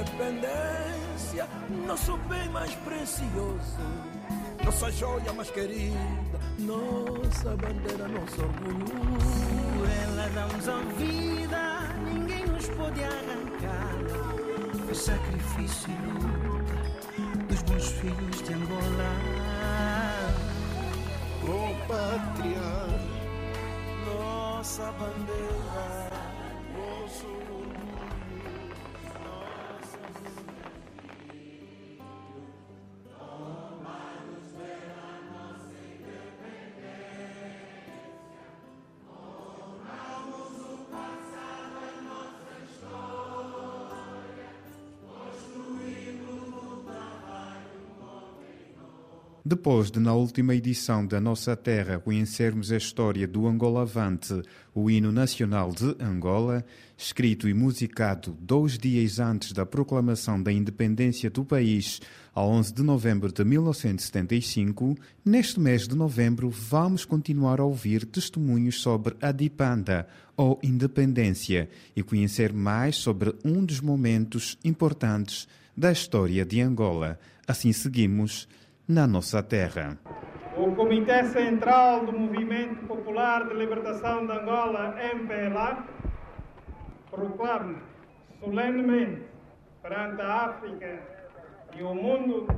independência, 0.00 1.46
nosso 1.86 2.16
bem 2.28 2.48
mais 2.50 2.74
precioso, 2.76 3.78
nossa 4.64 4.90
joia 4.92 5.32
mais 5.32 5.50
querida, 5.50 6.38
nossa 6.58 7.56
bandeira, 7.56 8.08
nosso 8.08 8.40
orgulho. 8.40 9.86
Ela 10.02 10.28
dá-nos 10.34 10.68
a 10.68 10.78
vida, 10.96 11.80
ninguém 12.04 12.46
nos 12.46 12.68
pode 12.70 13.02
arrancar. 13.02 14.90
O 14.90 14.94
sacrifício 14.94 15.90
e 15.90 16.46
luta 16.46 16.74
dos 17.48 17.62
bons 17.62 17.88
filhos 17.92 18.42
de 18.42 18.54
Angola. 18.54 19.12
Oh 21.42 21.74
pátria, 21.86 22.60
nossa 24.06 24.92
bandeira. 24.92 26.09
Depois 49.42 49.90
de, 49.90 49.98
na 49.98 50.12
última 50.12 50.54
edição 50.54 51.06
da 51.06 51.18
Nossa 51.18 51.56
Terra, 51.56 51.98
conhecermos 51.98 52.70
a 52.70 52.76
história 52.76 53.26
do 53.26 53.46
Angola 53.46 53.82
Avante, 53.82 54.42
o 54.74 54.90
hino 54.90 55.10
nacional 55.10 55.72
de 55.72 55.96
Angola, 55.98 56.62
escrito 56.94 57.48
e 57.48 57.54
musicado 57.54 58.36
dois 58.38 58.76
dias 58.76 59.18
antes 59.18 59.52
da 59.52 59.64
proclamação 59.64 60.42
da 60.42 60.52
independência 60.52 61.30
do 61.30 61.42
país, 61.42 62.02
a 62.34 62.44
11 62.44 62.74
de 62.74 62.82
novembro 62.82 63.32
de 63.32 63.42
1975, 63.42 64.94
neste 65.24 65.58
mês 65.58 65.88
de 65.88 65.96
novembro 65.96 66.50
vamos 66.50 67.06
continuar 67.06 67.60
a 67.60 67.64
ouvir 67.64 68.04
testemunhos 68.04 68.82
sobre 68.82 69.16
a 69.22 69.32
Dipanda, 69.32 70.06
ou 70.36 70.60
independência, 70.62 71.70
e 71.96 72.02
conhecer 72.02 72.52
mais 72.52 72.96
sobre 72.96 73.34
um 73.42 73.64
dos 73.64 73.80
momentos 73.80 74.58
importantes 74.62 75.48
da 75.74 75.90
história 75.90 76.44
de 76.44 76.60
Angola. 76.60 77.18
Assim 77.48 77.72
seguimos 77.72 78.46
na 78.90 79.06
nossa 79.06 79.40
terra. 79.40 79.96
O 80.56 80.74
Comitê 80.74 81.24
Central 81.28 82.06
do 82.06 82.12
Movimento 82.12 82.84
Popular 82.86 83.48
de 83.48 83.54
Libertação 83.54 84.26
de 84.26 84.32
Angola, 84.32 84.96
MPLA, 85.14 85.86
proclama 87.08 87.76
solenemente 88.40 89.22
perante 89.80 90.20
a 90.20 90.46
África 90.46 91.02
e 91.78 91.82
o 91.82 91.94
mundo 91.94 92.48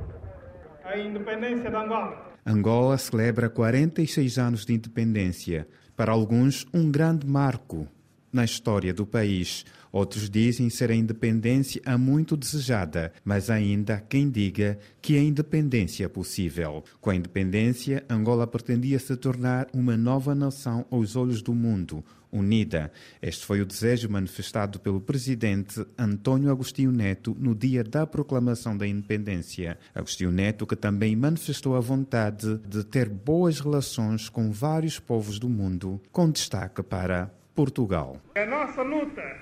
a 0.83 0.97
independência 0.97 1.69
de 1.69 1.75
Angola. 1.75 2.33
Angola 2.45 2.97
celebra 2.97 3.47
46 3.47 4.37
anos 4.39 4.65
de 4.65 4.73
independência, 4.73 5.67
para 5.95 6.11
alguns 6.11 6.65
um 6.73 6.89
grande 6.89 7.27
marco 7.27 7.87
na 8.33 8.43
história 8.43 8.93
do 8.93 9.05
país. 9.05 9.63
Outros 9.93 10.27
dizem 10.27 10.71
ser 10.71 10.89
a 10.89 10.95
independência 10.95 11.79
a 11.85 11.99
muito 11.99 12.35
desejada, 12.35 13.13
mas 13.23 13.51
ainda 13.51 13.99
quem 14.09 14.27
diga 14.27 14.79
que 14.99 15.15
a 15.15 15.21
independência 15.21 16.05
é 16.05 16.07
possível. 16.07 16.83
Com 16.99 17.11
a 17.11 17.15
independência, 17.15 18.03
Angola 18.09 18.47
pretendia 18.47 18.97
se 18.97 19.15
tornar 19.15 19.67
uma 19.71 19.95
nova 19.95 20.33
nação 20.33 20.83
aos 20.89 21.15
olhos 21.15 21.43
do 21.43 21.53
mundo, 21.53 22.03
unida. 22.31 22.91
Este 23.21 23.45
foi 23.45 23.61
o 23.61 23.65
desejo 23.67 24.09
manifestado 24.09 24.79
pelo 24.79 24.99
presidente 24.99 25.85
António 25.95 26.49
Agostinho 26.49 26.91
Neto 26.91 27.37
no 27.39 27.53
dia 27.53 27.83
da 27.83 28.07
proclamação 28.07 28.75
da 28.75 28.87
independência. 28.87 29.77
Agostinho 29.93 30.31
Neto 30.31 30.65
que 30.65 30.75
também 30.75 31.15
manifestou 31.15 31.75
a 31.75 31.79
vontade 31.79 32.57
de 32.67 32.83
ter 32.83 33.07
boas 33.07 33.59
relações 33.59 34.27
com 34.27 34.51
vários 34.51 34.97
povos 34.97 35.37
do 35.37 35.47
mundo, 35.47 36.01
com 36.11 36.31
destaque 36.31 36.81
para 36.81 37.31
Portugal. 37.55 38.19
A 38.35 38.45
nossa 38.45 38.81
luta 38.81 39.37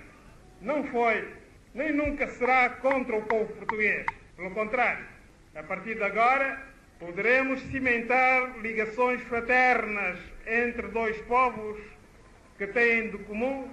não 0.62 0.84
foi 0.86 1.28
nem 1.74 1.94
nunca 1.94 2.28
será 2.28 2.70
contra 2.70 3.16
o 3.16 3.22
povo 3.24 3.54
português. 3.54 4.06
Pelo 4.36 4.52
contrário, 4.52 5.06
a 5.56 5.64
partir 5.64 5.96
de 5.96 6.04
agora 6.04 6.62
poderemos 7.00 7.62
cimentar 7.64 8.60
ligações 8.60 9.22
fraternas 9.24 10.20
entre 10.46 10.88
dois 10.90 11.20
povos 11.22 11.80
que 12.58 12.68
têm 12.68 13.10
de 13.10 13.18
comum 13.20 13.70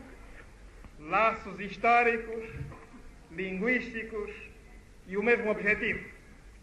laços 1.00 1.58
históricos, 1.60 2.44
linguísticos 3.30 4.30
e 5.06 5.16
o 5.16 5.22
mesmo 5.22 5.50
objetivo, 5.50 6.04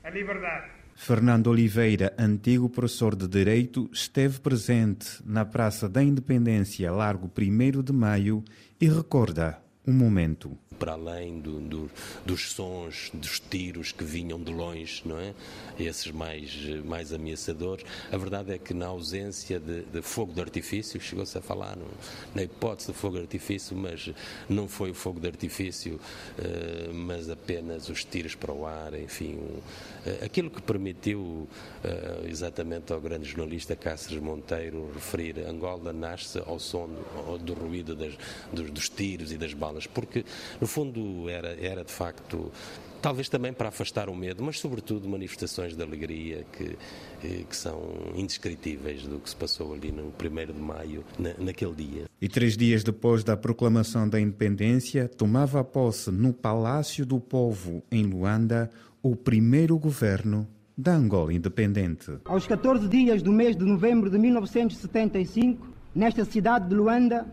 a 0.04 0.10
liberdade. 0.10 0.75
Fernando 0.98 1.48
Oliveira, 1.48 2.14
antigo 2.18 2.70
professor 2.70 3.16
de 3.16 3.28
Direito, 3.28 3.90
esteve 3.92 4.40
presente 4.40 5.22
na 5.26 5.46
Praça 5.46 5.90
da 5.90 6.02
Independência, 6.02 6.92
Largo 6.92 7.30
1 7.38 7.84
de 7.84 7.92
Maio, 7.92 8.44
e 8.80 8.88
recorda 8.88 9.62
um 9.86 9.94
momento 9.94 10.58
para 10.78 10.94
além 10.94 11.40
do, 11.40 11.60
do, 11.60 11.92
dos 12.26 12.52
sons, 12.52 13.10
dos 13.14 13.40
tiros 13.40 13.92
que 13.92 14.04
vinham 14.04 14.42
de 14.42 14.52
longe, 14.52 15.02
não 15.06 15.20
é? 15.20 15.34
Esses 15.80 16.12
mais, 16.12 16.66
mais 16.84 17.14
ameaçadores. 17.14 17.86
A 18.12 18.18
verdade 18.18 18.54
é 18.54 18.58
que 18.58 18.74
na 18.74 18.88
ausência 18.88 19.60
de, 19.60 19.82
de 19.84 20.02
fogo 20.02 20.34
de 20.34 20.42
artifício, 20.42 21.00
chegou-se 21.00 21.38
a 21.38 21.42
falar 21.42 21.76
no, 21.76 21.88
na 22.34 22.44
hipótese 22.44 22.92
de 22.92 22.98
fogo 22.98 23.16
de 23.18 23.24
artifício, 23.24 23.76
mas 23.76 24.12
não 24.50 24.68
foi 24.68 24.92
o 24.92 24.94
fogo 24.94 25.20
de 25.20 25.28
artifício, 25.28 25.96
uh, 25.96 26.94
mas 26.94 27.30
apenas 27.30 27.90
os 27.90 28.04
tiros 28.04 28.36
para 28.36 28.54
o 28.54 28.66
ar, 28.66 28.94
enfim. 28.94 29.36
Um, 29.36 29.58
uh, 29.58 30.26
aquilo 30.26 30.50
que 30.50 30.62
permitiu 30.62 31.20
uh, 31.20 32.28
exatamente 32.28 32.94
ao 32.94 33.02
grande 33.02 33.28
jornalista 33.28 33.76
Cáceres 33.76 34.22
Monteiro 34.22 34.92
referir 34.94 35.40
Angola 35.40 35.92
nasce 35.94 36.40
ao 36.46 36.60
som, 36.60 36.90
ao, 37.28 37.38
do 37.38 37.54
ruído 37.54 37.96
das, 37.96 38.14
dos, 38.52 38.72
dos 38.72 38.90
tiros 38.90 39.32
e 39.32 39.38
das 39.38 39.54
balas, 39.54 39.88
porque 39.88 40.26
no 40.66 40.68
fundo, 40.68 41.30
era, 41.30 41.56
era 41.64 41.84
de 41.84 41.92
facto 41.92 42.52
talvez 43.00 43.30
também 43.30 43.54
para 43.54 43.70
afastar 43.70 44.10
o 44.10 44.16
medo, 44.16 44.44
mas 44.44 44.60
sobretudo 44.60 45.08
manifestações 45.08 45.76
de 45.76 45.84
alegria 45.84 46.44
que, 46.52 46.76
eh, 47.24 47.44
que 47.48 47.56
são 47.56 47.80
indescritíveis 48.16 49.04
do 49.04 49.20
que 49.20 49.30
se 49.30 49.36
passou 49.36 49.76
ali 49.76 49.92
no 49.92 50.06
1 50.06 50.54
de 50.54 50.60
maio, 50.60 51.06
na, 51.20 51.36
naquele 51.38 51.76
dia. 51.76 52.06
E 52.20 52.28
três 52.28 52.58
dias 52.58 52.84
depois 52.84 53.24
da 53.24 53.38
proclamação 53.38 54.10
da 54.10 54.20
independência, 54.20 55.08
tomava 55.08 55.64
posse 55.64 56.10
no 56.10 56.34
Palácio 56.34 57.06
do 57.06 57.20
Povo, 57.20 57.84
em 57.92 58.04
Luanda, 58.04 58.72
o 59.04 59.16
primeiro 59.16 59.78
governo 59.78 60.48
da 60.76 60.96
Angola 60.96 61.32
independente. 61.32 62.12
Aos 62.26 62.48
14 62.48 62.88
dias 62.88 63.22
do 63.22 63.32
mês 63.32 63.56
de 63.56 63.66
novembro 63.66 64.10
de 64.10 64.18
1975, 64.18 65.68
nesta 65.94 66.26
cidade 66.26 66.70
de 66.70 66.74
Luanda, 66.74 67.24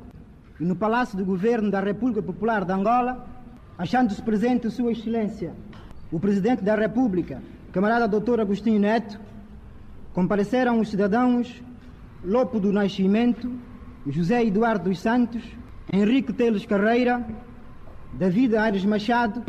e 0.62 0.64
no 0.64 0.76
Palácio 0.76 1.18
do 1.18 1.24
Governo 1.24 1.72
da 1.72 1.80
República 1.80 2.22
Popular 2.22 2.64
de 2.64 2.72
Angola, 2.72 3.26
achando-se 3.76 4.22
presente 4.22 4.70
Sua 4.70 4.92
Excelência, 4.92 5.52
o 6.12 6.20
Presidente 6.20 6.62
da 6.62 6.76
República, 6.76 7.42
camarada 7.72 8.06
Dr. 8.06 8.38
Agostinho 8.38 8.78
Neto, 8.78 9.18
compareceram 10.12 10.78
os 10.78 10.88
cidadãos 10.88 11.60
Lopo 12.24 12.60
do 12.60 12.72
Nascimento, 12.72 13.52
José 14.06 14.44
Eduardo 14.44 14.88
dos 14.88 15.00
Santos, 15.00 15.42
Henrique 15.92 16.32
Teles 16.32 16.64
Carreira, 16.64 17.26
David 18.12 18.54
Aires 18.54 18.84
Machado, 18.84 19.42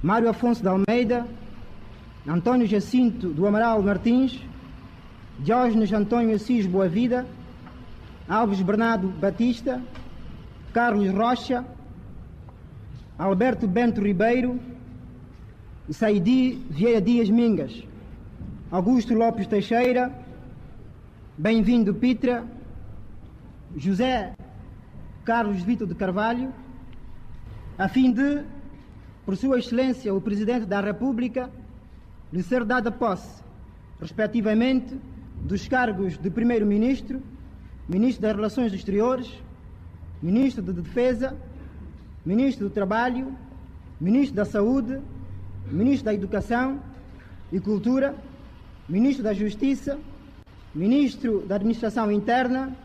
Mário 0.00 0.28
Afonso 0.28 0.62
de 0.62 0.68
Almeida, 0.68 1.26
Antônio 2.28 2.64
Jacinto 2.64 3.30
do 3.30 3.44
Amaral 3.44 3.82
Martins, 3.82 4.40
Diógenes 5.40 5.92
Antônio 5.92 6.36
Assis 6.36 6.64
Boavida, 6.64 7.26
Alves 8.28 8.60
Bernardo 8.60 9.08
Batista, 9.08 9.80
Carlos 10.72 11.08
Rocha, 11.14 11.64
Alberto 13.16 13.68
Bento 13.68 14.00
Ribeiro 14.00 14.58
Saidi 15.90 16.66
Vieira 16.68 17.00
Dias 17.00 17.30
Mingas, 17.30 17.86
Augusto 18.70 19.14
Lopes 19.14 19.46
Teixeira, 19.46 20.12
Bem-vindo 21.38 21.94
Pitra, 21.94 22.44
José 23.78 24.32
Carlos 25.24 25.62
Vitor 25.62 25.86
de 25.86 25.94
Carvalho, 25.94 26.52
a 27.78 27.88
fim 27.88 28.10
de, 28.10 28.42
por 29.24 29.36
Sua 29.36 29.58
Excelência 29.58 30.12
o 30.12 30.20
Presidente 30.20 30.66
da 30.66 30.80
República, 30.80 31.48
lhe 32.32 32.42
ser 32.42 32.64
dada 32.64 32.90
posse, 32.90 33.40
respectivamente, 34.00 35.00
dos 35.44 35.68
cargos 35.68 36.18
de 36.18 36.28
Primeiro-Ministro 36.28 37.22
Ministro 37.88 38.22
das 38.22 38.34
Relações 38.34 38.72
Exteriores, 38.72 39.32
Ministro 40.20 40.60
da 40.60 40.72
de 40.72 40.82
Defesa, 40.82 41.36
Ministro 42.24 42.68
do 42.68 42.74
Trabalho, 42.74 43.32
Ministro 44.00 44.34
da 44.34 44.44
Saúde, 44.44 45.00
Ministro 45.70 46.06
da 46.06 46.14
Educação 46.14 46.80
e 47.52 47.60
Cultura, 47.60 48.16
Ministro 48.88 49.22
da 49.22 49.32
Justiça, 49.32 50.00
Ministro 50.74 51.46
da 51.46 51.54
Administração 51.54 52.10
Interna, 52.10 52.76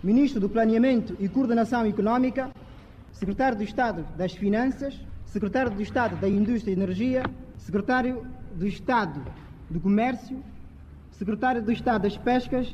Ministro 0.00 0.38
do 0.38 0.48
Planeamento 0.48 1.16
e 1.18 1.28
Coordenação 1.28 1.84
Econômica, 1.84 2.50
Secretário 3.10 3.58
do 3.58 3.64
Estado 3.64 4.06
das 4.16 4.32
Finanças, 4.32 4.94
secretário 5.24 5.72
de 5.72 5.82
Estado 5.82 6.14
da 6.20 6.28
Indústria 6.28 6.70
e 6.72 6.76
Energia, 6.76 7.24
secretário 7.58 8.24
do 8.54 8.64
Estado 8.64 9.20
do 9.68 9.80
Comércio, 9.80 10.40
secretário 11.10 11.60
do 11.60 11.72
Estado 11.72 12.02
das 12.02 12.16
Pescas 12.16 12.72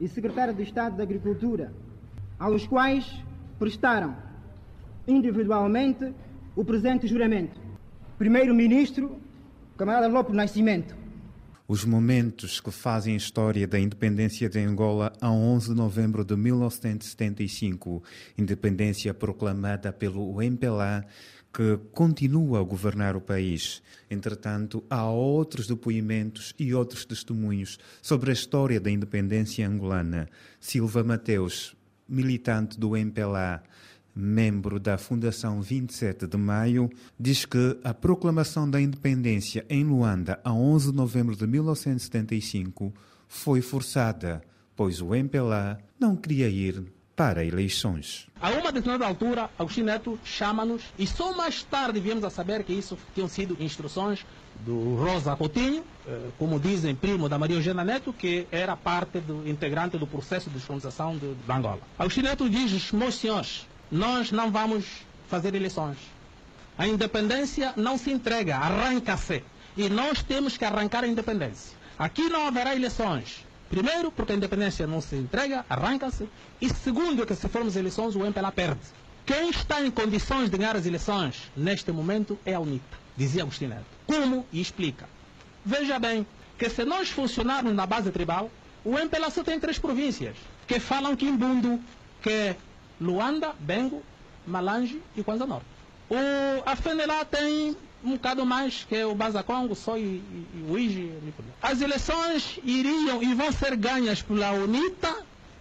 e 0.00 0.08
secretário 0.08 0.54
do 0.54 0.62
Estado 0.62 0.96
da 0.96 1.02
Agricultura, 1.02 1.72
aos 2.38 2.66
quais 2.66 3.22
prestaram 3.58 4.16
individualmente 5.06 6.14
o 6.56 6.64
presente 6.64 7.06
juramento. 7.06 7.60
Primeiro-Ministro, 8.18 9.20
camarada 9.76 10.08
Lopes 10.08 10.34
Nascimento. 10.34 10.96
Os 11.68 11.84
momentos 11.84 12.60
que 12.60 12.72
fazem 12.72 13.14
história 13.14 13.64
da 13.64 13.78
independência 13.78 14.48
de 14.48 14.58
Angola 14.58 15.12
a 15.20 15.30
11 15.30 15.68
de 15.68 15.74
novembro 15.76 16.24
de 16.24 16.34
1975, 16.34 18.02
independência 18.36 19.14
proclamada 19.14 19.92
pelo 19.92 20.42
MPLA, 20.42 21.06
que 21.52 21.78
continua 21.92 22.60
a 22.60 22.62
governar 22.62 23.16
o 23.16 23.20
país. 23.20 23.82
Entretanto, 24.10 24.84
há 24.88 25.04
outros 25.08 25.66
depoimentos 25.66 26.54
e 26.58 26.72
outros 26.72 27.04
testemunhos 27.04 27.78
sobre 28.00 28.30
a 28.30 28.32
história 28.32 28.80
da 28.80 28.90
independência 28.90 29.66
angolana. 29.66 30.28
Silva 30.60 31.02
Mateus, 31.02 31.74
militante 32.08 32.78
do 32.78 32.96
MPLA, 32.96 33.62
membro 34.14 34.78
da 34.78 34.98
Fundação 34.98 35.60
27 35.60 36.26
de 36.26 36.36
Maio, 36.36 36.90
diz 37.18 37.44
que 37.44 37.78
a 37.82 37.94
proclamação 37.94 38.68
da 38.68 38.80
independência 38.80 39.64
em 39.68 39.84
Luanda 39.84 40.40
a 40.44 40.52
11 40.52 40.90
de 40.90 40.96
novembro 40.96 41.36
de 41.36 41.46
1975 41.46 42.92
foi 43.26 43.60
forçada, 43.60 44.42
pois 44.76 45.00
o 45.00 45.14
MPLA 45.14 45.78
não 45.98 46.16
queria 46.16 46.48
ir 46.48 46.84
para 47.20 47.44
eleições. 47.44 48.26
A 48.40 48.48
uma 48.48 48.72
determinada 48.72 49.04
altura, 49.06 49.50
Agostinho 49.58 49.84
Neto 49.84 50.18
chama-nos 50.24 50.82
e 50.98 51.06
só 51.06 51.36
mais 51.36 51.62
tarde 51.62 52.00
viemos 52.00 52.24
a 52.24 52.30
saber 52.30 52.64
que 52.64 52.72
isso 52.72 52.96
tinham 53.14 53.28
sido 53.28 53.58
instruções 53.60 54.24
do 54.64 54.96
Rosa 54.96 55.36
Coutinho, 55.36 55.84
como 56.38 56.58
dizem, 56.58 56.94
primo 56.94 57.28
da 57.28 57.38
Maria 57.38 57.56
Eugênia 57.56 57.84
Neto, 57.84 58.10
que 58.10 58.46
era 58.50 58.74
parte 58.74 59.20
do 59.20 59.46
integrante 59.46 59.98
do 59.98 60.06
processo 60.06 60.48
de 60.48 60.56
descolonização 60.56 61.18
de, 61.18 61.34
de 61.34 61.52
Angola. 61.52 61.80
Agostinho 61.98 62.24
Neto 62.24 62.48
diz, 62.48 62.90
meus 62.90 63.16
senhores, 63.16 63.66
nós 63.92 64.32
não 64.32 64.50
vamos 64.50 64.86
fazer 65.28 65.54
eleições. 65.54 65.98
A 66.78 66.88
independência 66.88 67.74
não 67.76 67.98
se 67.98 68.10
entrega, 68.10 68.56
arranca-se. 68.56 69.44
E 69.76 69.90
nós 69.90 70.22
temos 70.22 70.56
que 70.56 70.64
arrancar 70.64 71.04
a 71.04 71.06
independência. 71.06 71.76
Aqui 71.98 72.30
não 72.30 72.46
haverá 72.46 72.74
eleições. 72.74 73.44
Primeiro, 73.70 74.10
porque 74.10 74.32
a 74.32 74.34
independência 74.34 74.84
não 74.84 75.00
se 75.00 75.14
entrega, 75.14 75.64
arranca-se. 75.70 76.28
E 76.60 76.68
segundo, 76.68 77.24
que 77.24 77.36
se 77.36 77.48
formos 77.48 77.76
eleições, 77.76 78.16
o 78.16 78.26
MPLA 78.26 78.50
perde. 78.50 78.80
Quem 79.24 79.48
está 79.48 79.80
em 79.80 79.92
condições 79.92 80.50
de 80.50 80.58
ganhar 80.58 80.74
as 80.74 80.86
eleições 80.86 81.50
neste 81.56 81.92
momento 81.92 82.36
é 82.44 82.54
a 82.54 82.60
UNITA, 82.60 82.98
dizia 83.16 83.42
Agostinho 83.42 83.70
Neto. 83.70 83.84
Como? 84.08 84.44
E 84.52 84.60
explica. 84.60 85.08
Veja 85.64 86.00
bem, 86.00 86.26
que 86.58 86.68
se 86.68 86.84
nós 86.84 87.10
funcionarmos 87.10 87.72
na 87.72 87.86
base 87.86 88.10
tribal, 88.10 88.50
o 88.84 88.98
MPLA 88.98 89.30
só 89.30 89.44
tem 89.44 89.60
três 89.60 89.78
províncias, 89.78 90.36
que 90.66 90.80
falam 90.80 91.14
Quimbundo, 91.14 91.78
que 92.20 92.30
é 92.30 92.56
Luanda, 93.00 93.54
Bengo, 93.60 94.02
Malange 94.44 95.00
e 95.16 95.22
Kwanza 95.22 95.46
Norte. 95.46 95.79
O, 96.10 96.16
a 96.66 96.74
FENELA 96.74 97.24
tem 97.24 97.76
um 98.02 98.12
bocado 98.12 98.44
mais, 98.44 98.84
que 98.88 98.96
é 98.96 99.06
o 99.06 99.14
Baza 99.14 99.42
Congo, 99.44 99.76
só 99.76 99.96
e, 99.96 100.00
e, 100.02 100.46
e 100.54 100.66
o 100.68 100.76
Iji. 100.76 101.12
As 101.62 101.80
eleições 101.80 102.58
iriam 102.64 103.22
e 103.22 103.32
vão 103.32 103.52
ser 103.52 103.76
ganhas 103.76 104.20
pela 104.20 104.50
UNITA, 104.52 105.14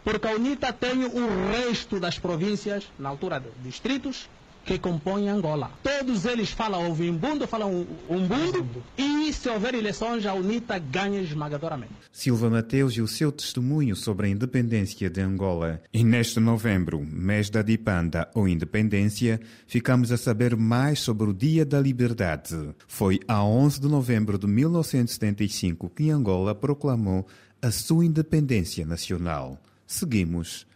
porque 0.03 0.27
a 0.27 0.31
UNITA 0.31 0.73
tem 0.73 1.05
o 1.05 1.49
resto 1.51 1.99
das 1.99 2.17
províncias, 2.17 2.85
na 2.97 3.09
altura 3.09 3.39
de 3.39 3.49
distritos, 3.61 4.27
que 4.69 4.77
compõem 4.77 5.27
Angola. 5.27 5.71
Todos 5.81 6.25
eles 6.25 6.51
falam 6.51 6.91
Ovimbundo, 6.91 7.47
falam 7.47 7.87
Umbundo, 8.07 8.63
e 8.95 9.33
se 9.33 9.49
houver 9.49 9.73
eleições, 9.73 10.27
a 10.27 10.35
UNITA 10.35 10.77
ganha 10.77 11.19
esmagadoramente. 11.19 11.91
Silva 12.11 12.51
Mateus 12.51 12.93
e 12.93 13.01
o 13.01 13.07
seu 13.07 13.31
testemunho 13.31 13.95
sobre 13.95 14.27
a 14.27 14.29
independência 14.29 15.09
de 15.09 15.21
Angola. 15.21 15.81
E 15.91 16.03
neste 16.03 16.39
novembro, 16.39 17.03
mês 17.03 17.49
da 17.49 17.63
Dipanda 17.63 18.29
ou 18.35 18.47
Independência, 18.47 19.41
ficamos 19.65 20.11
a 20.11 20.17
saber 20.17 20.55
mais 20.55 20.99
sobre 20.99 21.27
o 21.27 21.33
Dia 21.33 21.65
da 21.65 21.81
Liberdade. 21.81 22.55
Foi 22.87 23.19
a 23.27 23.43
11 23.43 23.81
de 23.81 23.87
novembro 23.87 24.37
de 24.37 24.45
1975 24.45 25.89
que 25.89 26.11
Angola 26.11 26.53
proclamou 26.53 27.25
a 27.59 27.71
sua 27.71 28.05
independência 28.05 28.85
nacional. 28.85 29.59
Seguimos 29.87 30.67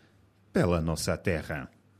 pela 0.51 0.81
nossa 0.81 1.15
terra. 1.15 1.69